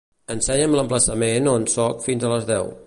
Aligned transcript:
Ensenya 0.35 0.69
l'emplaçament 0.77 1.51
on 1.55 1.71
soc 1.77 2.05
fins 2.09 2.25
a 2.31 2.35
les 2.35 2.53
deu. 2.55 2.77